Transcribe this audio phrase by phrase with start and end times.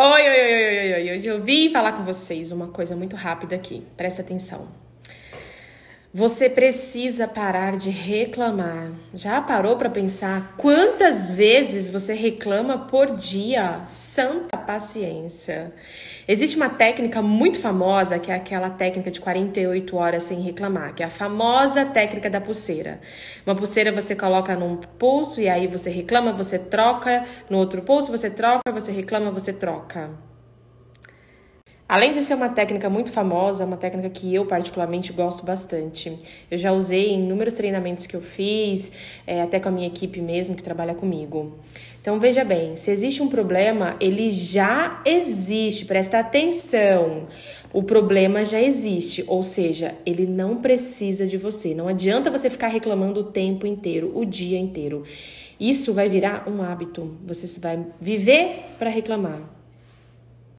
[0.00, 1.16] Oi, oi, oi, oi, oi.
[1.18, 3.84] Hoje eu vim falar com vocês uma coisa muito rápida aqui.
[3.96, 4.68] Presta atenção.
[6.12, 8.92] Você precisa parar de reclamar.
[9.12, 13.82] Já parou para pensar quantas vezes você reclama por dia?
[13.84, 15.70] Santa paciência.
[16.26, 21.02] Existe uma técnica muito famosa, que é aquela técnica de 48 horas sem reclamar, que
[21.02, 23.00] é a famosa técnica da pulseira.
[23.44, 28.10] Uma pulseira você coloca num pulso e aí você reclama, você troca, no outro pulso
[28.10, 30.08] você troca, você reclama, você troca.
[31.88, 36.18] Além de ser uma técnica muito famosa, uma técnica que eu particularmente gosto bastante.
[36.50, 38.92] Eu já usei em inúmeros treinamentos que eu fiz,
[39.26, 41.58] é, até com a minha equipe mesmo que trabalha comigo.
[41.98, 47.26] Então veja bem, se existe um problema, ele já existe, presta atenção.
[47.72, 51.74] O problema já existe, ou seja, ele não precisa de você.
[51.74, 55.04] Não adianta você ficar reclamando o tempo inteiro, o dia inteiro.
[55.58, 57.16] Isso vai virar um hábito.
[57.26, 59.57] Você vai viver para reclamar.